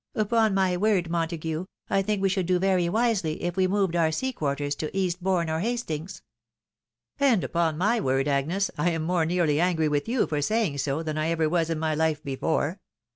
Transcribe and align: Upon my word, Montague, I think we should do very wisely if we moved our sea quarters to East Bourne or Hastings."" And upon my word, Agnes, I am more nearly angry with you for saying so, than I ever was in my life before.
Upon 0.15 0.55
my 0.55 0.75
word, 0.77 1.11
Montague, 1.11 1.67
I 1.87 2.01
think 2.01 2.23
we 2.23 2.29
should 2.29 2.47
do 2.47 2.57
very 2.57 2.89
wisely 2.89 3.43
if 3.43 3.55
we 3.55 3.67
moved 3.67 3.95
our 3.95 4.11
sea 4.11 4.33
quarters 4.33 4.73
to 4.77 4.97
East 4.97 5.21
Bourne 5.21 5.47
or 5.47 5.59
Hastings."" 5.59 6.23
And 7.19 7.43
upon 7.43 7.77
my 7.77 7.99
word, 7.99 8.27
Agnes, 8.27 8.71
I 8.79 8.89
am 8.89 9.03
more 9.03 9.27
nearly 9.27 9.61
angry 9.61 9.87
with 9.89 10.09
you 10.09 10.25
for 10.25 10.41
saying 10.41 10.79
so, 10.79 11.03
than 11.03 11.19
I 11.19 11.29
ever 11.29 11.47
was 11.47 11.69
in 11.69 11.77
my 11.77 11.93
life 11.93 12.23
before. 12.23 12.79